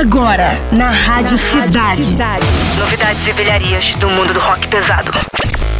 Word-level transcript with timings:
Agora, 0.00 0.58
na 0.72 0.90
Rádio 0.90 1.36
Cidade. 1.36 2.02
Cidade. 2.02 2.46
Novidades 2.78 3.26
e 3.26 3.32
velharias 3.32 3.94
do 3.96 4.08
mundo 4.08 4.32
do 4.32 4.40
rock 4.40 4.66
pesado. 4.66 5.12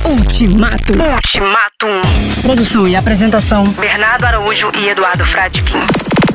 Ultimato. 0.04 0.93
Ultimatum. 0.93 2.03
Produção 2.43 2.87
e 2.87 2.95
apresentação: 2.95 3.64
Bernardo 3.64 4.27
Araújo 4.27 4.71
e 4.79 4.91
Eduardo 4.91 5.25
Fradkin. 5.25 5.80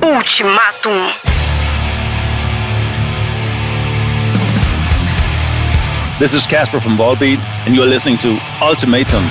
Ultimatum. 0.02 1.12
This 6.18 6.34
is 6.34 6.48
Casper 6.48 6.82
from 6.82 6.98
Volbeat, 6.98 7.40
and 7.68 7.76
you're 7.76 7.88
listening 7.88 8.18
to 8.18 8.40
Ultimatum. 8.64 9.22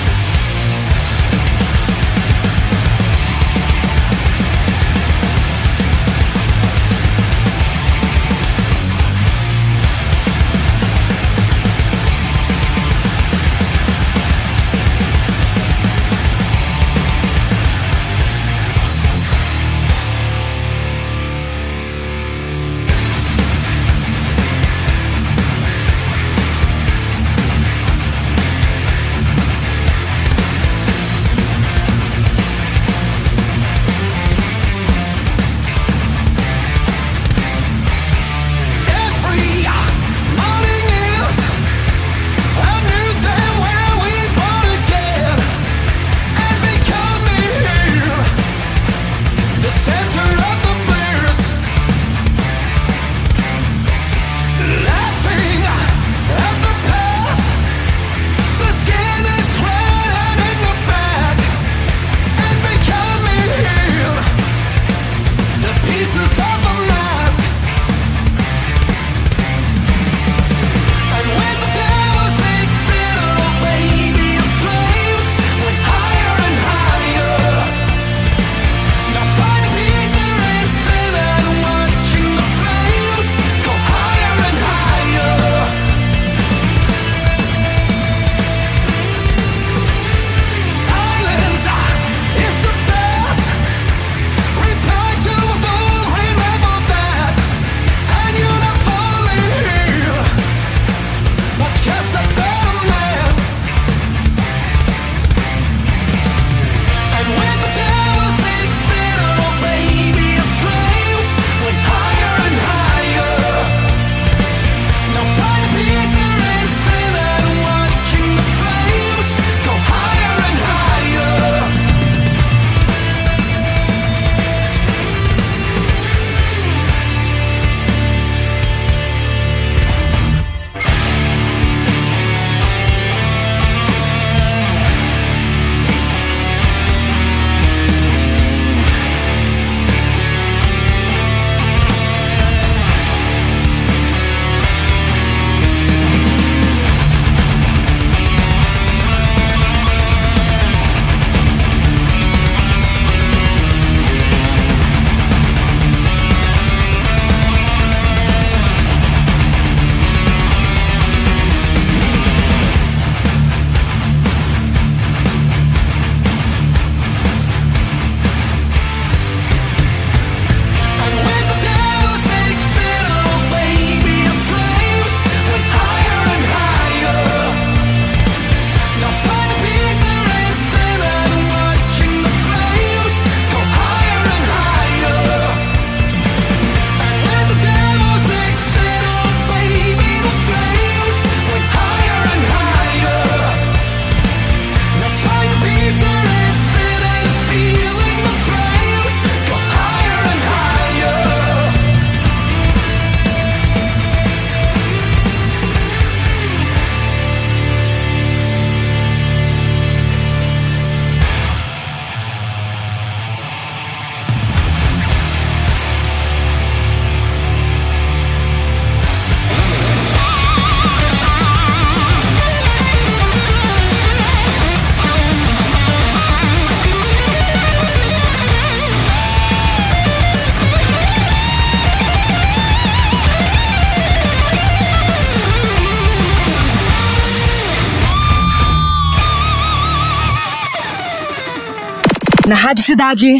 Rádio 242.75 242.83
Cidade. 242.83 243.37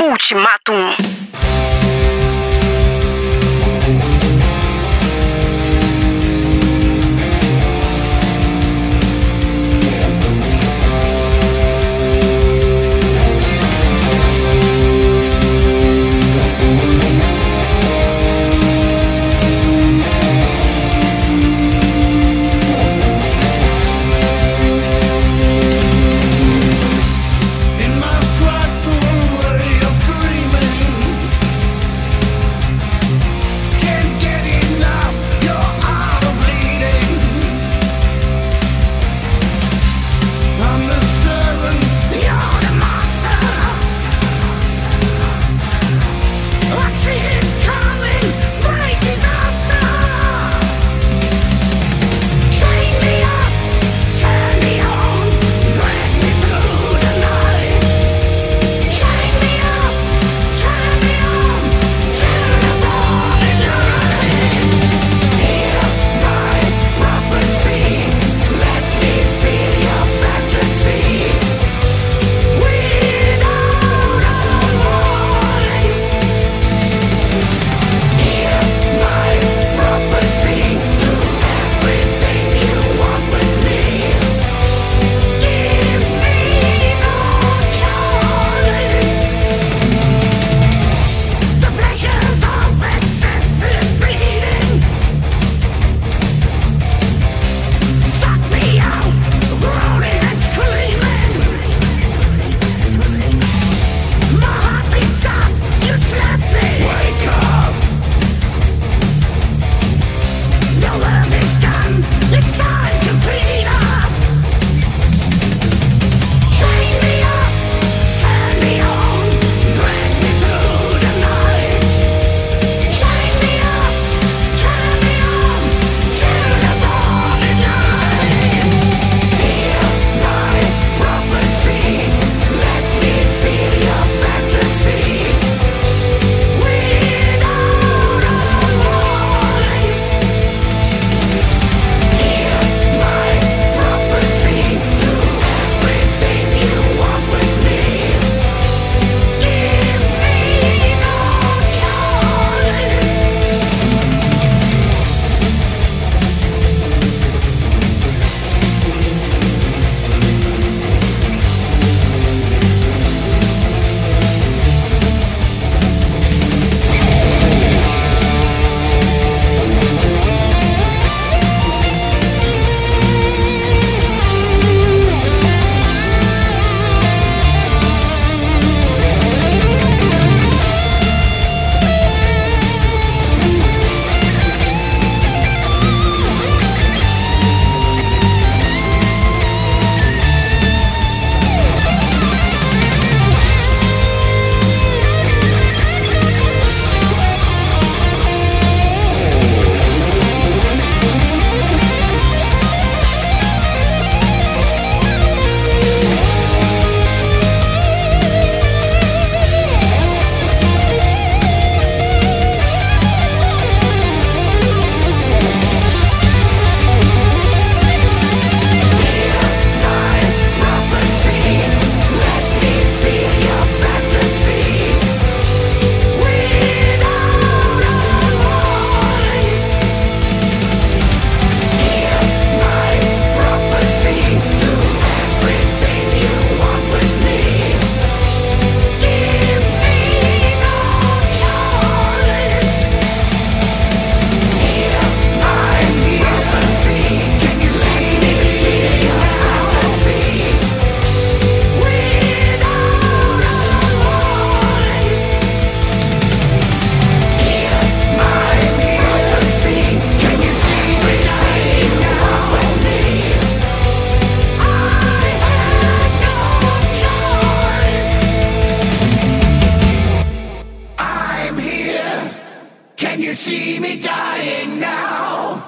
You 273.26 273.34
see 273.34 273.80
me 273.80 273.98
dying 273.98 274.80
now? 274.80 275.62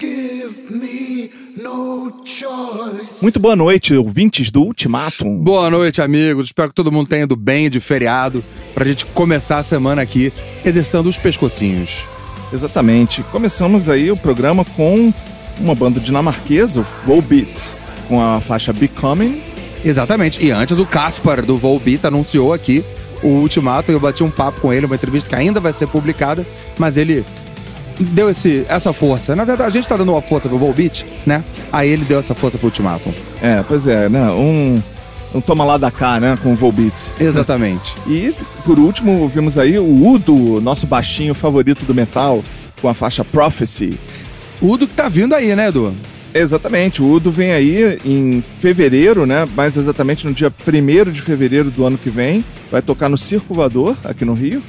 Give 0.00 0.70
me 0.70 1.30
no 1.56 2.24
choice. 2.24 3.20
Muito 3.20 3.38
boa 3.38 3.54
noite, 3.54 3.94
ouvintes 3.94 4.50
do 4.50 4.62
Ultimatum. 4.62 5.36
Boa 5.38 5.70
noite, 5.70 6.00
amigos. 6.00 6.46
Espero 6.46 6.70
que 6.70 6.74
todo 6.74 6.90
mundo 6.90 7.08
tenha 7.08 7.24
ido 7.24 7.36
bem 7.36 7.68
de 7.68 7.80
feriado 7.80 8.42
pra 8.74 8.84
gente 8.84 9.04
começar 9.06 9.58
a 9.58 9.62
semana 9.62 10.02
aqui 10.02 10.32
exercendo 10.64 11.06
os 11.06 11.18
pescocinhos. 11.18 12.04
Exatamente. 12.52 13.22
Começamos 13.24 13.88
aí 13.88 14.10
o 14.10 14.16
programa 14.16 14.64
com 14.64 15.12
uma 15.60 15.74
banda 15.74 16.00
dinamarquesa, 16.00 16.80
o 16.80 16.84
Volbeat, 17.06 17.74
com 18.08 18.22
a 18.22 18.40
faixa 18.40 18.72
Becoming. 18.72 19.40
Exatamente. 19.84 20.44
E 20.44 20.50
antes 20.50 20.78
o 20.78 20.86
Caspar 20.86 21.44
do 21.44 21.58
Volbeat 21.58 22.06
anunciou 22.06 22.52
aqui 22.52 22.82
o 23.24 23.40
Ultimato. 23.40 23.90
Eu 23.90 23.98
bati 23.98 24.22
um 24.22 24.30
papo 24.30 24.60
com 24.60 24.72
ele, 24.72 24.86
uma 24.86 24.94
entrevista 24.94 25.28
que 25.28 25.34
ainda 25.34 25.58
vai 25.58 25.72
ser 25.72 25.88
publicada, 25.88 26.46
mas 26.78 26.96
ele 26.96 27.24
deu 27.98 28.30
esse, 28.30 28.64
essa 28.68 28.92
força. 28.92 29.34
Na 29.34 29.44
verdade, 29.44 29.70
a 29.70 29.72
gente 29.72 29.88
tá 29.88 29.96
dando 29.96 30.12
uma 30.12 30.22
força 30.22 30.48
pro 30.48 30.58
Volbeat, 30.58 31.06
né? 31.26 31.42
Aí 31.72 31.88
ele 31.88 32.04
deu 32.04 32.18
essa 32.18 32.34
força 32.34 32.58
pro 32.58 32.66
Ultimatum. 32.66 33.12
É, 33.42 33.64
pois 33.66 33.86
é, 33.86 34.08
né? 34.08 34.30
Um, 34.30 34.82
um 35.34 35.40
toma 35.40 35.64
lá 35.64 35.76
da 35.76 35.90
cá, 35.90 36.20
né? 36.20 36.38
Com 36.42 36.52
o 36.52 36.56
Volbeat. 36.56 36.94
Exatamente. 37.18 37.96
E, 38.06 38.34
por 38.64 38.78
último, 38.78 39.20
ouvimos 39.20 39.58
aí 39.58 39.78
o 39.78 40.06
Udo, 40.06 40.60
nosso 40.60 40.86
baixinho 40.86 41.34
favorito 41.34 41.84
do 41.84 41.94
metal, 41.94 42.42
com 42.80 42.88
a 42.88 42.94
faixa 42.94 43.24
Prophecy. 43.24 43.98
Udo 44.60 44.86
que 44.86 44.94
tá 44.94 45.08
vindo 45.08 45.34
aí, 45.34 45.54
né, 45.56 45.68
Edu? 45.68 45.94
Exatamente, 46.34 47.00
o 47.00 47.08
Udo 47.08 47.30
vem 47.30 47.52
aí 47.52 47.96
em 48.04 48.42
fevereiro, 48.58 49.24
né? 49.24 49.46
Mais 49.54 49.76
exatamente 49.76 50.26
no 50.26 50.34
dia 50.34 50.52
1 50.52 51.12
de 51.12 51.22
fevereiro 51.22 51.70
do 51.70 51.86
ano 51.86 51.96
que 51.96 52.10
vem. 52.10 52.44
Vai 52.72 52.82
tocar 52.82 53.08
no 53.08 53.16
Circo 53.16 53.54
Voador, 53.54 53.96
aqui 54.02 54.24
no 54.24 54.34
Rio. 54.34 54.60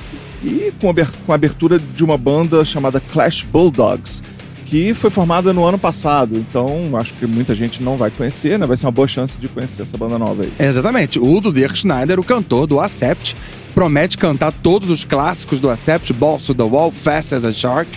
E 0.43 0.71
com 0.79 1.31
a 1.31 1.35
abertura 1.35 1.79
de 1.79 2.03
uma 2.03 2.19
banda 2.19 2.63
chamada 2.63 2.99
Clash 2.99 3.41
Bulldogs, 3.41 4.21
que 4.63 4.93
foi 4.93 5.09
formada 5.09 5.53
no 5.53 5.65
ano 5.65 5.79
passado. 5.79 6.37
Então, 6.37 6.95
acho 6.97 7.15
que 7.15 7.25
muita 7.25 7.55
gente 7.55 7.81
não 7.81 7.97
vai 7.97 8.11
conhecer, 8.11 8.59
né? 8.59 8.67
Vai 8.67 8.77
ser 8.77 8.85
uma 8.85 8.91
boa 8.91 9.07
chance 9.07 9.39
de 9.39 9.47
conhecer 9.47 9.81
essa 9.81 9.97
banda 9.97 10.19
nova 10.19 10.43
aí. 10.43 10.53
Exatamente. 10.59 11.17
O 11.17 11.25
Udo 11.25 11.51
Dirk 11.51 11.75
Schneider, 11.75 12.19
o 12.19 12.23
cantor 12.23 12.67
do 12.67 12.79
Accept, 12.79 13.35
promete 13.73 14.19
cantar 14.19 14.51
todos 14.51 14.91
os 14.91 15.03
clássicos 15.03 15.59
do 15.59 15.71
Accept, 15.71 16.13
Balls 16.13 16.45
to 16.45 16.53
the 16.53 16.63
Wall, 16.63 16.91
Fast 16.91 17.33
as 17.33 17.43
a 17.43 17.51
Shark 17.51 17.89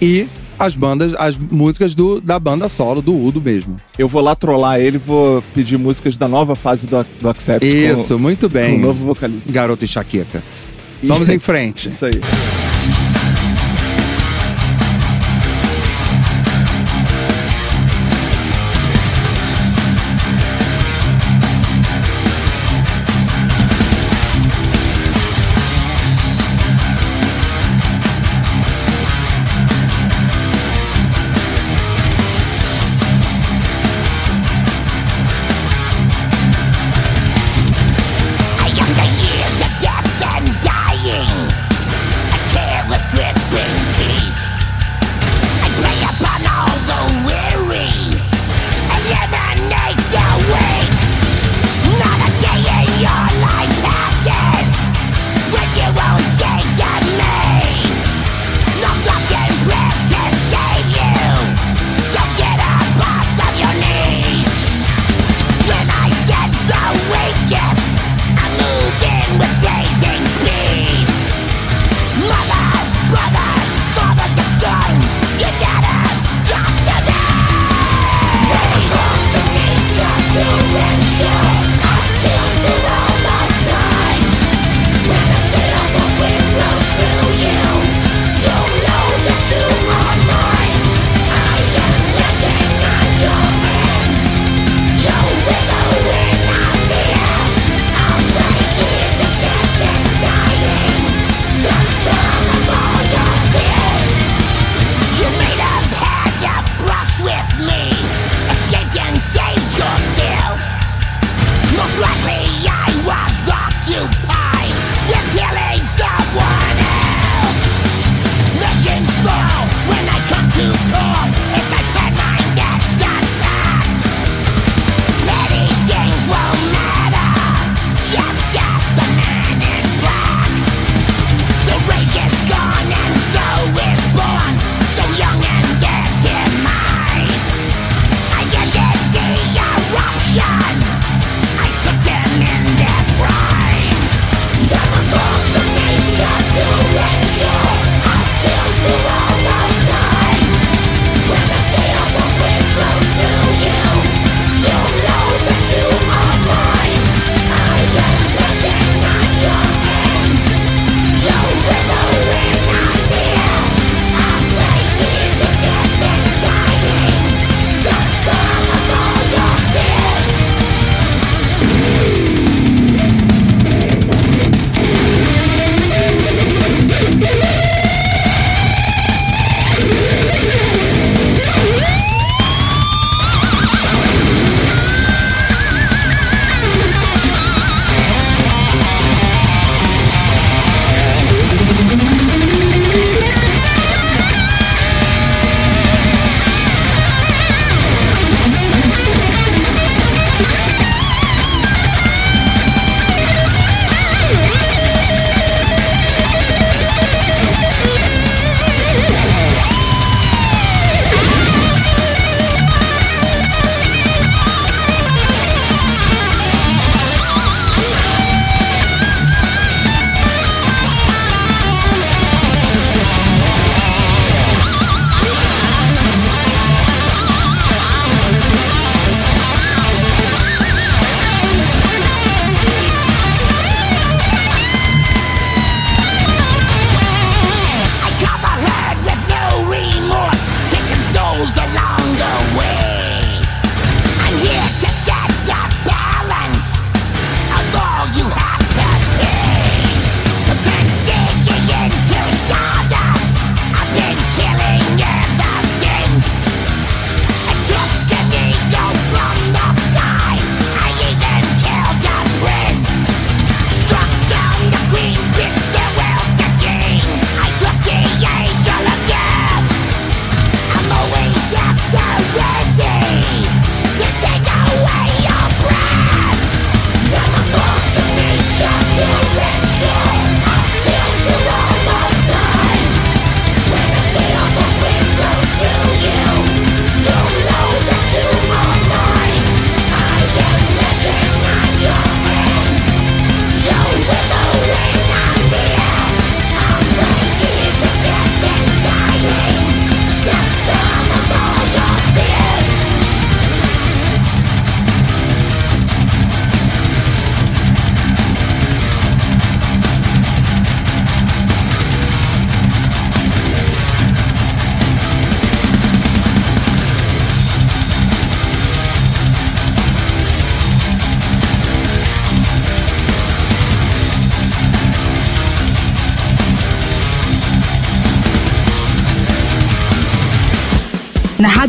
e 0.00 0.28
as 0.58 0.74
bandas, 0.74 1.14
as 1.18 1.36
músicas 1.36 1.94
do, 1.94 2.20
da 2.20 2.38
banda 2.38 2.68
solo 2.68 3.02
do 3.02 3.14
Udo 3.14 3.40
mesmo. 3.40 3.80
Eu 3.98 4.08
vou 4.08 4.22
lá 4.22 4.34
trollar 4.34 4.80
ele, 4.80 4.98
vou 4.98 5.42
pedir 5.54 5.78
músicas 5.78 6.16
da 6.16 6.28
nova 6.28 6.54
fase 6.54 6.86
do, 6.86 7.04
do 7.20 7.28
Accept 7.28 7.66
Isso, 7.66 8.14
com, 8.14 8.22
muito 8.22 8.48
com 8.48 8.54
bem. 8.54 8.78
o 8.78 8.86
novo 8.86 9.04
vocalista. 9.04 9.52
Garoto 9.52 9.84
enxaqueca. 9.84 10.42
Vamos 11.02 11.28
em 11.30 11.38
frente. 11.38 11.88
Isso 11.88 12.06
aí. 12.06 12.20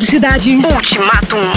Cidade. 0.09 0.55
Ultimatum. 0.63 1.56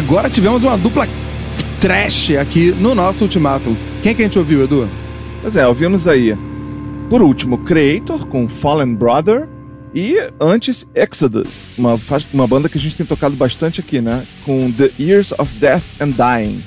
Agora 0.00 0.30
tivemos 0.30 0.64
uma 0.64 0.78
dupla 0.78 1.06
trash 1.78 2.30
aqui 2.40 2.72
no 2.72 2.94
nosso 2.94 3.22
ultimatum. 3.24 3.76
Quem 4.02 4.14
que 4.14 4.22
a 4.22 4.24
gente 4.24 4.38
ouviu, 4.38 4.64
Edu? 4.64 4.88
Pois 5.42 5.56
é, 5.56 5.66
ouvimos 5.68 6.08
aí, 6.08 6.34
por 7.10 7.20
último, 7.20 7.58
Creator 7.58 8.26
com 8.26 8.48
Fallen 8.48 8.94
Brother 8.94 9.46
e 9.94 10.16
antes 10.40 10.86
Exodus, 10.94 11.68
uma, 11.76 11.98
uma 12.32 12.46
banda 12.46 12.66
que 12.68 12.78
a 12.78 12.80
gente 12.80 12.96
tem 12.96 13.04
tocado 13.04 13.36
bastante 13.36 13.80
aqui, 13.80 14.00
né? 14.00 14.24
Com 14.46 14.72
The 14.72 14.90
Years 14.98 15.32
of 15.38 15.52
Death 15.58 15.82
and 16.00 16.10
Dying. 16.12 16.62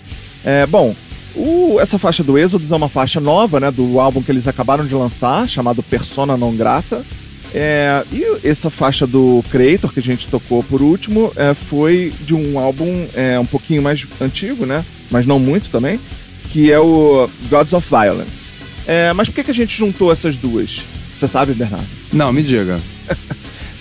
É, 0.45 0.67
bom, 0.67 0.95
o- 1.35 1.79
essa 1.79 1.97
faixa 1.97 2.23
do 2.23 2.37
Exodus 2.37 2.71
é 2.71 2.75
uma 2.75 2.89
faixa 2.89 3.19
nova, 3.19 3.59
né? 3.59 3.71
Do 3.71 3.99
álbum 3.99 4.21
que 4.21 4.31
eles 4.31 4.47
acabaram 4.47 4.85
de 4.85 4.93
lançar, 4.93 5.49
chamado 5.49 5.81
Persona 5.81 6.37
Non 6.37 6.53
Grata. 6.55 7.03
É, 7.53 8.03
e 8.11 8.47
essa 8.47 8.69
faixa 8.69 9.05
do 9.05 9.43
Creator 9.51 9.93
que 9.93 9.99
a 9.99 10.03
gente 10.03 10.27
tocou 10.27 10.63
por 10.63 10.81
último 10.81 11.31
é, 11.35 11.53
foi 11.53 12.11
de 12.21 12.33
um 12.33 12.57
álbum 12.57 13.07
é, 13.13 13.39
um 13.39 13.45
pouquinho 13.45 13.81
mais 13.81 14.05
antigo, 14.19 14.65
né? 14.65 14.83
Mas 15.11 15.27
não 15.27 15.37
muito 15.37 15.69
também, 15.69 15.99
que 16.49 16.71
é 16.71 16.79
o 16.79 17.29
Gods 17.49 17.73
of 17.73 17.87
Violence. 17.87 18.49
É, 18.87 19.13
mas 19.13 19.29
por 19.29 19.35
que, 19.35 19.43
que 19.43 19.51
a 19.51 19.55
gente 19.55 19.77
juntou 19.77 20.11
essas 20.11 20.35
duas? 20.35 20.81
Você 21.15 21.27
sabe, 21.27 21.53
Bernardo? 21.53 21.87
Não, 22.11 22.33
me 22.33 22.41
diga. 22.41 22.79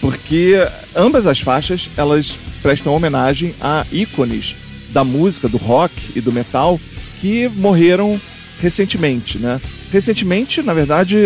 Porque 0.01 0.55
ambas 0.95 1.27
as 1.27 1.41
faixas, 1.41 1.89
elas 1.97 2.39
prestam 2.61 2.95
homenagem 2.95 3.55
a 3.61 3.87
ícones 3.91 4.55
da 4.91 5.03
música, 5.05 5.49
do 5.49 5.57
rock 5.57 5.95
e 6.15 6.21
do 6.21 6.33
metal 6.33 6.79
que 7.21 7.49
morreram 7.49 8.21
recentemente, 8.61 9.39
né? 9.39 9.61
Recentemente, 9.93 10.63
na 10.63 10.73
verdade, 10.73 11.19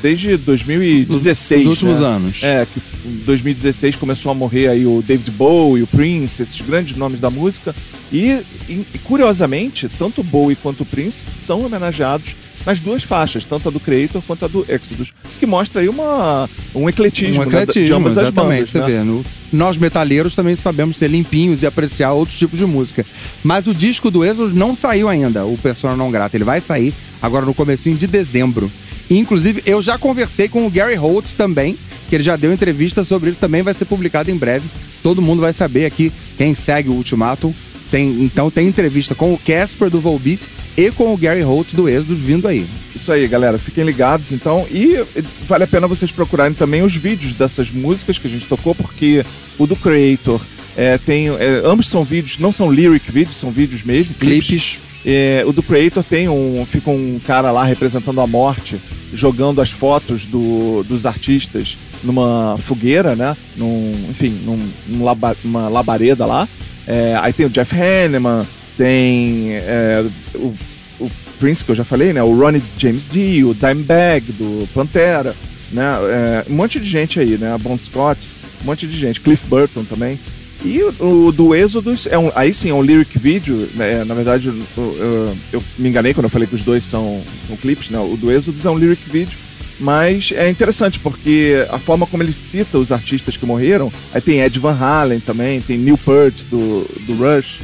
desde 0.00 0.36
2016. 0.36 1.62
Os 1.62 1.66
últimos 1.66 2.00
né? 2.00 2.06
anos. 2.06 2.42
É, 2.44 2.64
que 2.64 2.80
em 3.04 3.16
2016 3.24 3.96
começou 3.96 4.30
a 4.30 4.34
morrer 4.34 4.68
aí 4.68 4.86
o 4.86 5.02
David 5.02 5.32
Bowie, 5.32 5.82
o 5.82 5.88
Prince, 5.88 6.40
esses 6.40 6.60
grandes 6.60 6.96
nomes 6.96 7.18
da 7.18 7.28
música. 7.28 7.74
E, 8.12 8.40
e, 8.68 8.86
curiosamente, 9.02 9.88
tanto 9.98 10.20
o 10.20 10.24
Bowie 10.24 10.54
quanto 10.54 10.82
o 10.82 10.86
Prince 10.86 11.26
são 11.34 11.66
homenageados 11.66 12.36
nas 12.64 12.80
duas 12.80 13.02
faixas, 13.02 13.44
tanto 13.44 13.68
a 13.68 13.72
do 13.72 13.80
Creator 13.80 14.22
quanto 14.26 14.44
a 14.44 14.48
do 14.48 14.64
Exodus, 14.68 15.12
que 15.38 15.46
mostra 15.46 15.80
aí 15.80 15.88
uma, 15.88 16.48
um 16.74 16.88
ecletismo, 16.88 17.42
Um 17.42 17.46
né, 17.46 17.62
ecletismo, 17.62 18.06
as 18.08 18.12
exatamente. 18.16 18.34
bandas. 18.34 18.70
você 18.70 18.80
né? 18.80 18.86
vê. 18.86 19.02
no- 19.02 19.24
nós 19.52 19.76
metaleiros 19.76 20.34
também 20.34 20.56
sabemos 20.56 20.96
ser 20.96 21.08
limpinhos 21.08 21.62
e 21.62 21.66
apreciar 21.66 22.12
outros 22.12 22.38
tipos 22.38 22.58
de 22.58 22.64
música. 22.64 23.04
Mas 23.44 23.66
o 23.66 23.74
disco 23.74 24.10
do 24.10 24.24
Exodus 24.24 24.54
não 24.54 24.74
saiu 24.74 25.08
ainda, 25.10 25.44
o 25.44 25.58
Persona 25.58 25.94
Não 25.94 26.10
Grata. 26.10 26.36
Ele 26.36 26.44
vai 26.44 26.58
sair 26.60 26.94
agora 27.20 27.44
no 27.44 27.52
comecinho 27.52 27.96
de 27.96 28.06
dezembro. 28.06 28.72
Inclusive, 29.10 29.62
eu 29.66 29.82
já 29.82 29.98
conversei 29.98 30.48
com 30.48 30.66
o 30.66 30.70
Gary 30.70 30.94
Holtz 30.94 31.34
também, 31.34 31.76
que 32.08 32.14
ele 32.16 32.24
já 32.24 32.34
deu 32.34 32.50
entrevista 32.50 33.04
sobre 33.04 33.28
isso, 33.28 33.38
também 33.38 33.60
vai 33.62 33.74
ser 33.74 33.84
publicado 33.84 34.30
em 34.30 34.36
breve. 34.36 34.66
Todo 35.02 35.20
mundo 35.20 35.40
vai 35.42 35.52
saber 35.52 35.84
aqui, 35.84 36.10
quem 36.38 36.54
segue 36.54 36.88
o 36.88 36.94
Ultimatum. 36.94 37.52
Tem, 37.90 38.08
então 38.22 38.50
tem 38.50 38.66
entrevista 38.68 39.14
com 39.14 39.34
o 39.34 39.38
Casper 39.38 39.90
do 39.90 40.00
Volbeat 40.00 40.48
e 40.76 40.90
com 40.90 41.12
o 41.12 41.16
Gary 41.16 41.42
Holt 41.42 41.74
do 41.74 41.88
Exodus 41.88 42.18
vindo 42.18 42.48
aí. 42.48 42.66
Isso 42.94 43.10
aí, 43.12 43.26
galera. 43.26 43.58
Fiquem 43.58 43.84
ligados, 43.84 44.32
então. 44.32 44.66
E 44.70 45.04
vale 45.46 45.64
a 45.64 45.66
pena 45.66 45.86
vocês 45.86 46.10
procurarem 46.12 46.54
também 46.54 46.82
os 46.82 46.94
vídeos 46.94 47.32
dessas 47.34 47.70
músicas 47.70 48.18
que 48.18 48.26
a 48.26 48.30
gente 48.30 48.46
tocou, 48.46 48.74
porque 48.74 49.24
o 49.58 49.66
do 49.66 49.76
Creator 49.76 50.40
é, 50.76 50.98
tem. 50.98 51.28
é, 51.28 51.62
ambos 51.64 51.86
são 51.88 52.04
vídeos, 52.04 52.38
não 52.38 52.52
são 52.52 52.70
lyric 52.70 53.10
vídeos, 53.10 53.36
são 53.36 53.50
vídeos 53.50 53.82
mesmo. 53.82 54.14
Clipes. 54.14 54.78
É, 55.04 55.42
o 55.46 55.52
do 55.52 55.62
Creator 55.62 56.04
tem 56.04 56.28
um. 56.28 56.64
Fica 56.64 56.90
um 56.90 57.20
cara 57.26 57.50
lá 57.50 57.64
representando 57.64 58.20
a 58.20 58.26
morte, 58.26 58.76
jogando 59.12 59.60
as 59.60 59.70
fotos 59.70 60.24
do, 60.24 60.84
dos 60.84 61.04
artistas 61.06 61.76
numa 62.04 62.56
fogueira, 62.58 63.16
né? 63.16 63.36
Num, 63.56 63.92
enfim, 64.10 64.30
num, 64.44 64.70
num 64.86 65.04
laba- 65.04 65.36
numa 65.42 65.68
labareda 65.68 66.24
lá. 66.24 66.48
É, 66.86 67.16
aí 67.20 67.32
tem 67.32 67.46
o 67.46 67.50
Jeff 67.50 67.74
Hanneman, 67.74 68.46
tem 68.82 69.52
é, 69.54 70.04
o, 70.34 70.54
o 71.00 71.10
Prince, 71.38 71.64
que 71.64 71.70
eu 71.70 71.74
já 71.76 71.84
falei, 71.84 72.12
né? 72.12 72.22
O 72.22 72.36
Ronnie 72.36 72.62
James 72.76 73.06
Dio, 73.08 73.50
o 73.50 73.54
Dimebag, 73.54 74.32
do 74.32 74.68
Pantera, 74.74 75.34
né? 75.70 75.82
É, 76.10 76.50
um 76.50 76.54
monte 76.54 76.80
de 76.80 76.88
gente 76.88 77.20
aí, 77.20 77.38
né? 77.38 77.56
Bon 77.60 77.78
Scott, 77.78 78.20
um 78.62 78.66
monte 78.66 78.86
de 78.86 78.98
gente. 78.98 79.20
Cliff 79.20 79.46
Burton 79.46 79.84
também. 79.84 80.18
E 80.64 80.80
o, 81.00 81.26
o 81.26 81.32
do 81.32 81.54
Exodus, 81.54 82.06
é 82.06 82.16
um, 82.18 82.30
aí 82.34 82.52
sim, 82.54 82.70
é 82.70 82.74
um 82.74 82.82
lyric 82.82 83.18
video. 83.18 83.68
né? 83.74 84.04
Na 84.04 84.14
verdade, 84.14 84.48
eu, 84.48 84.54
eu- 84.76 85.36
eu 85.54 85.64
me 85.78 85.88
enganei 85.88 86.12
quando 86.14 86.24
eu 86.24 86.30
falei 86.30 86.46
que 86.48 86.54
os 86.54 86.62
dois 86.62 86.82
são, 86.84 87.22
são 87.46 87.56
clipes, 87.56 87.90
né? 87.90 87.98
O 87.98 88.16
do 88.16 88.30
Exodus 88.30 88.64
é 88.64 88.70
um 88.70 88.78
lyric 88.78 89.02
video. 89.10 89.36
Mas 89.80 90.30
é 90.36 90.48
interessante 90.48 90.98
porque 91.00 91.66
a 91.70 91.78
forma 91.78 92.06
como 92.06 92.22
ele 92.22 92.32
cita 92.32 92.78
os 92.78 92.92
artistas 92.92 93.36
que 93.36 93.44
morreram, 93.46 93.92
aí 94.14 94.20
tem 94.20 94.40
Ed 94.40 94.56
Van 94.60 94.76
Halen 94.78 95.18
também, 95.18 95.60
tem 95.60 95.76
Neil 95.78 95.98
Peart 95.98 96.42
do, 96.48 96.86
do 97.06 97.14
Rush, 97.14 97.58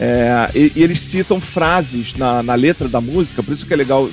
é, 0.00 0.50
e, 0.54 0.72
e 0.76 0.82
eles 0.82 0.98
citam 0.98 1.38
frases 1.38 2.14
na, 2.14 2.42
na 2.42 2.54
letra 2.54 2.88
da 2.88 3.02
música, 3.02 3.42
por 3.42 3.52
isso 3.52 3.66
que 3.66 3.74
é 3.74 3.76
legal 3.76 4.08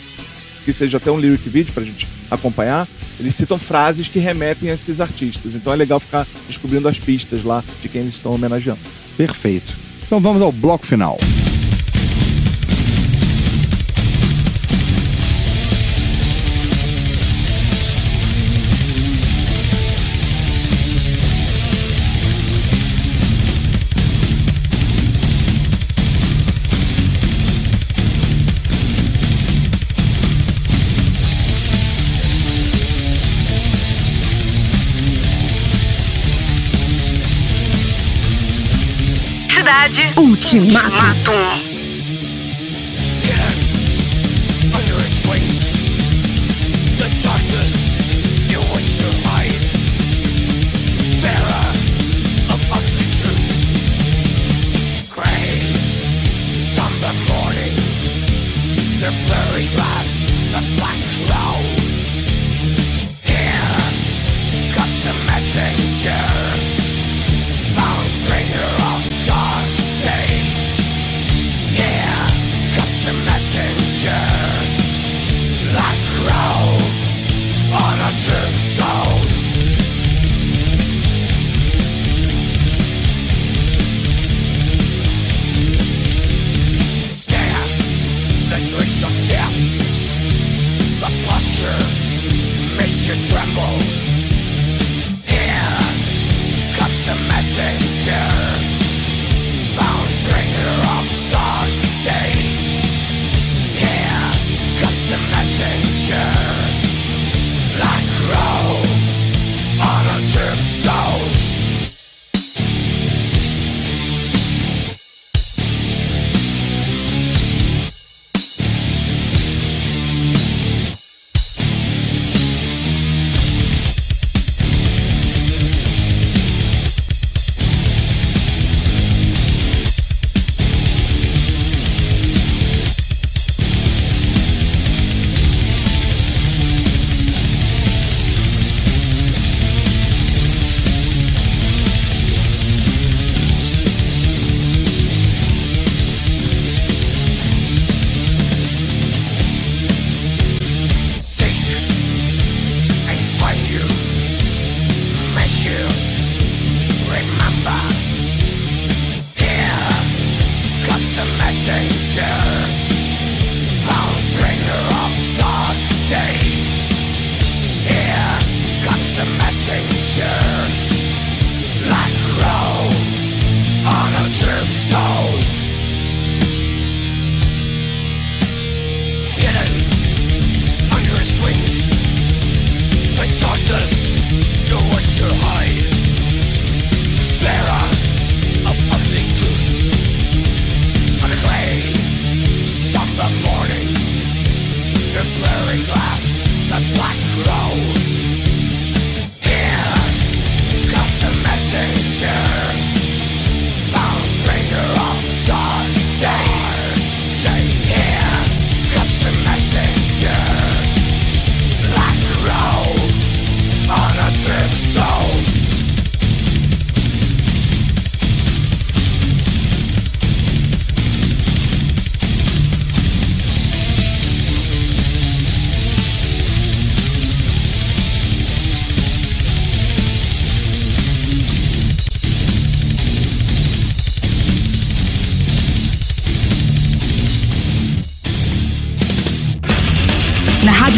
que 0.65 0.73
seja 0.73 0.97
até 0.97 1.09
um 1.09 1.17
lyric 1.17 1.47
video 1.47 1.73
pra 1.73 1.81
gente 1.81 2.05
acompanhar. 2.29 2.85
Eles 3.17 3.33
citam 3.33 3.57
frases 3.57 4.09
que 4.09 4.19
remetem 4.19 4.69
a 4.69 4.73
esses 4.73 4.99
artistas, 4.99 5.55
então 5.55 5.71
é 5.71 5.75
legal 5.77 5.99
ficar 5.99 6.27
descobrindo 6.45 6.89
as 6.89 6.99
pistas 6.99 7.43
lá 7.45 7.63
de 7.81 7.87
quem 7.87 8.01
eles 8.01 8.15
estão 8.15 8.33
homenageando. 8.33 8.81
Perfeito. 9.15 9.73
Então 10.05 10.19
vamos 10.19 10.41
ao 10.41 10.51
bloco 10.51 10.85
final. 10.85 11.17
Cidade 39.77 40.13
Ultimato. 40.17 40.89
Ultimatum. 40.89 41.66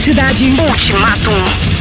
Cidade. 0.09 0.49
Ultimatum. 0.59 1.78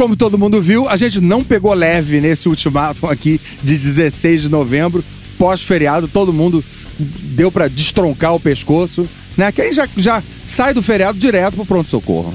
Como 0.00 0.16
todo 0.16 0.38
mundo 0.38 0.62
viu, 0.62 0.88
a 0.88 0.96
gente 0.96 1.20
não 1.20 1.44
pegou 1.44 1.74
leve 1.74 2.22
nesse 2.22 2.48
ultimatum 2.48 3.06
aqui 3.06 3.38
de 3.62 3.76
16 3.76 4.40
de 4.40 4.48
novembro, 4.48 5.04
pós-feriado, 5.36 6.08
todo 6.08 6.32
mundo 6.32 6.64
deu 6.98 7.52
pra 7.52 7.68
destroncar 7.68 8.34
o 8.34 8.40
pescoço, 8.40 9.06
né? 9.36 9.52
Quem 9.52 9.70
já, 9.74 9.86
já 9.98 10.22
sai 10.46 10.72
do 10.72 10.82
feriado 10.82 11.18
direto 11.18 11.56
pro 11.56 11.66
pronto-socorro. 11.66 12.32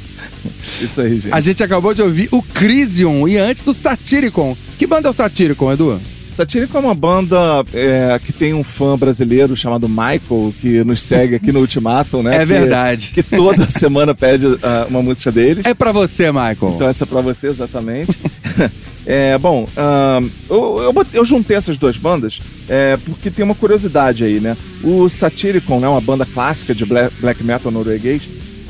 Isso 0.82 1.00
aí, 1.00 1.18
gente. 1.18 1.34
A 1.34 1.40
gente 1.40 1.62
acabou 1.62 1.94
de 1.94 2.02
ouvir 2.02 2.28
o 2.30 2.42
Crisium 2.42 3.26
e 3.26 3.38
antes 3.38 3.66
o 3.66 3.72
Satyricon. 3.72 4.54
Que 4.78 4.86
banda 4.86 5.08
é 5.08 5.10
o 5.10 5.14
Satyricon, 5.14 5.72
Edu? 5.72 5.98
Satiric 6.42 6.74
é 6.74 6.78
uma 6.78 6.94
banda 6.94 7.36
é, 7.72 8.18
que 8.24 8.32
tem 8.32 8.52
um 8.52 8.64
fã 8.64 8.98
brasileiro 8.98 9.56
chamado 9.56 9.88
Michael, 9.88 10.52
que 10.60 10.82
nos 10.84 11.00
segue 11.02 11.36
aqui 11.36 11.52
no 11.52 11.60
Ultimatum, 11.62 12.22
né? 12.22 12.36
É 12.36 12.38
Que- 12.40 12.44
verdade. 12.46 13.12
Que 13.12 13.22
toda 13.22 13.68
semana 13.70 14.14
pede 14.14 14.46
ah, 14.62 14.86
uma 14.88 15.00
música 15.02 15.30
deles. 15.30 15.64
É 15.66 15.72
pra 15.74 15.92
você, 15.92 16.32
Michael. 16.32 16.72
Então 16.74 16.88
essa 16.88 17.04
é 17.04 17.06
pra 17.06 17.20
você, 17.20 17.46
exatamente. 17.48 18.18
É, 19.04 19.36
bom, 19.36 19.66
ahn, 19.76 20.28
eu, 20.48 20.78
eu, 20.94 21.06
eu 21.14 21.24
juntei 21.24 21.56
essas 21.56 21.76
duas 21.76 21.96
bandas 21.96 22.40
é, 22.68 22.96
porque 23.04 23.32
tem 23.32 23.44
uma 23.44 23.52
curiosidade 23.52 24.22
aí, 24.22 24.38
né? 24.38 24.56
O 24.80 25.08
Satyricon, 25.08 25.80
né, 25.80 25.88
uma 25.88 26.00
banda 26.00 26.24
clássica 26.24 26.72
de 26.72 26.84
black, 26.86 27.12
black 27.20 27.42
metal 27.42 27.72
norueguês, 27.72 28.22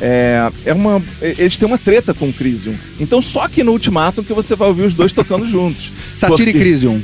é, 0.05 0.51
é 0.65 0.73
uma, 0.75 1.01
eles 1.21 1.57
têm 1.57 1.69
uma 1.69 1.79
treta 1.79 2.13
com 2.13 2.29
o 2.29 2.33
Crisium. 2.33 2.75
Então 2.99 3.23
só 3.23 3.43
aqui 3.43 3.63
no 3.63 3.71
Ultimatum 3.71 4.25
que 4.25 4.35
você 4.35 4.57
vai 4.57 4.67
ouvir 4.67 4.83
os 4.83 4.95
dois 4.95 5.13
tocando 5.13 5.47
juntos. 5.49 5.93
Satyr 6.17 6.49
e 6.49 6.53
Porque- 6.53 6.59
Crisium. 6.59 7.01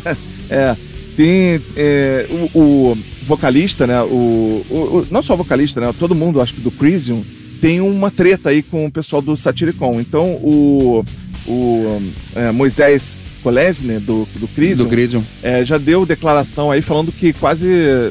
é, 0.50 0.76
tem 1.16 1.60
é, 1.74 2.26
o, 2.54 2.58
o 2.60 2.98
vocalista, 3.22 3.86
né? 3.86 4.02
O, 4.02 4.64
o- 4.70 5.06
não 5.10 5.22
só 5.22 5.32
o 5.32 5.38
vocalista, 5.38 5.80
né? 5.80 5.94
Todo 5.98 6.14
mundo, 6.14 6.42
acho 6.42 6.52
que 6.54 6.60
do 6.60 6.70
Crisium, 6.70 7.24
tem 7.60 7.80
uma 7.80 8.10
treta 8.10 8.50
aí 8.50 8.62
com 8.62 8.84
o 8.84 8.90
pessoal 8.90 9.22
do 9.22 9.34
Satyricon. 9.34 9.98
Então 10.00 10.32
o, 10.42 11.02
o 11.46 12.02
é, 12.34 12.52
Moisés 12.52 13.16
Kolesny, 13.42 13.98
do, 13.98 14.26
do 14.36 14.46
Crisium, 14.48 14.84
Do 14.86 14.90
Crisium. 14.90 15.22
é, 15.42 15.64
já 15.64 15.78
deu 15.78 16.06
declaração 16.06 16.70
aí 16.70 16.80
falando 16.82 17.10
que 17.12 17.32
quase 17.32 17.66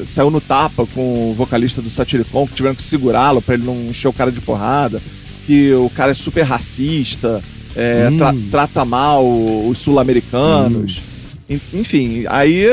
saiu 0.06 0.30
no 0.30 0.40
tapa 0.40 0.86
com 0.86 1.30
o 1.30 1.34
vocalista 1.34 1.80
do 1.82 1.90
Satyricon, 1.90 2.46
que 2.46 2.54
tiveram 2.54 2.74
que 2.74 2.82
segurá-lo 2.82 3.40
pra 3.42 3.54
ele 3.54 3.64
não 3.64 3.76
encher 3.90 4.08
o 4.08 4.12
cara 4.12 4.30
de 4.30 4.40
porrada, 4.40 5.00
que 5.46 5.72
o 5.74 5.90
cara 5.90 6.12
é 6.12 6.14
super 6.14 6.42
racista, 6.42 7.42
é, 7.74 8.08
Hum. 8.10 8.18
tra- 8.18 8.34
trata 8.50 8.84
mal 8.84 9.24
os 9.68 9.78
sul-americanos. 9.78 11.00
En- 11.48 11.60
Enfim, 11.74 12.24
aí 12.28 12.66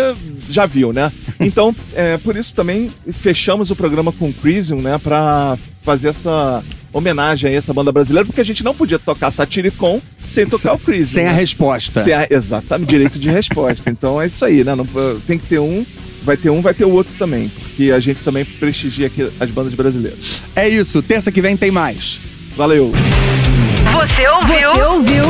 já 0.49 0.65
viu, 0.65 0.91
né? 0.93 1.11
Então, 1.39 1.73
é, 1.95 2.17
por 2.17 2.35
isso 2.35 2.53
também 2.53 2.91
fechamos 3.13 3.71
o 3.71 3.75
programa 3.75 4.11
com 4.11 4.27
o 4.29 4.33
Crisium, 4.33 4.81
né? 4.81 4.97
Pra 4.97 5.57
fazer 5.83 6.09
essa 6.09 6.63
homenagem 6.91 7.49
a 7.49 7.53
essa 7.53 7.73
banda 7.73 7.91
brasileira, 7.91 8.25
porque 8.25 8.41
a 8.41 8.45
gente 8.45 8.63
não 8.63 8.73
podia 8.73 8.97
tocar 8.99 9.31
Satyricon 9.31 10.01
sem 10.25 10.45
tocar 10.45 10.73
o 10.73 10.79
Crisium. 10.79 11.13
Sem 11.21 11.27
a 11.27 11.31
né? 11.31 11.39
resposta. 11.39 12.03
Sem 12.03 12.13
a- 12.13 12.27
exatamente, 12.29 12.89
direito 12.89 13.19
de 13.19 13.29
resposta. 13.29 13.89
Então 13.89 14.21
é 14.21 14.27
isso 14.27 14.43
aí, 14.45 14.63
né? 14.63 14.75
Não, 14.75 14.85
tem 15.27 15.37
que 15.37 15.45
ter 15.47 15.59
um, 15.59 15.85
vai 16.23 16.37
ter 16.37 16.49
um, 16.49 16.61
vai 16.61 16.73
ter 16.73 16.85
o 16.85 16.91
outro 16.91 17.13
também. 17.17 17.49
Porque 17.49 17.91
a 17.91 17.99
gente 17.99 18.21
também 18.21 18.43
prestigia 18.45 19.07
aqui 19.07 19.29
as 19.39 19.49
bandas 19.49 19.73
brasileiras. 19.73 20.43
É 20.55 20.67
isso, 20.67 21.01
terça 21.01 21.31
que 21.31 21.41
vem 21.41 21.55
tem 21.57 21.71
mais. 21.71 22.19
Valeu. 22.55 22.91
Você 23.93 24.27
ouviu? 24.27 24.71
Você 24.73 24.83
ouviu 24.83 25.23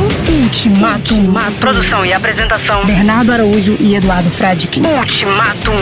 Ultimatum. 0.43 1.33
Produção 1.59 2.05
e 2.05 2.13
apresentação. 2.13 2.85
Bernardo 2.85 3.31
Araújo 3.31 3.77
e 3.79 3.95
Eduardo 3.95 4.29
Fradkin. 4.29 4.81
Ultimatum. 4.85 5.75